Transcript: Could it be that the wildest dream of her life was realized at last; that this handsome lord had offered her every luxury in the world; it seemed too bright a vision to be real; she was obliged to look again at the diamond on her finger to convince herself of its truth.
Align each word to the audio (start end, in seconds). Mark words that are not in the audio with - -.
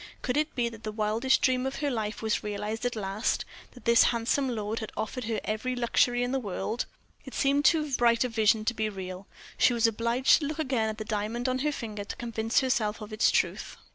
Could 0.23 0.35
it 0.35 0.55
be 0.55 0.67
that 0.67 0.81
the 0.81 0.91
wildest 0.91 1.43
dream 1.43 1.67
of 1.67 1.75
her 1.75 1.91
life 1.91 2.23
was 2.23 2.43
realized 2.43 2.85
at 2.87 2.95
last; 2.95 3.45
that 3.73 3.85
this 3.85 4.05
handsome 4.05 4.49
lord 4.49 4.79
had 4.79 4.91
offered 4.97 5.25
her 5.25 5.39
every 5.43 5.75
luxury 5.75 6.23
in 6.23 6.31
the 6.31 6.39
world; 6.39 6.87
it 7.23 7.35
seemed 7.35 7.65
too 7.65 7.91
bright 7.91 8.23
a 8.23 8.29
vision 8.29 8.65
to 8.65 8.73
be 8.73 8.89
real; 8.89 9.27
she 9.59 9.73
was 9.73 9.85
obliged 9.85 10.39
to 10.41 10.47
look 10.47 10.57
again 10.57 10.89
at 10.89 10.97
the 10.97 11.05
diamond 11.05 11.47
on 11.47 11.59
her 11.59 11.71
finger 11.71 12.03
to 12.03 12.15
convince 12.15 12.61
herself 12.61 12.99
of 12.99 13.13
its 13.13 13.29
truth. 13.29 13.77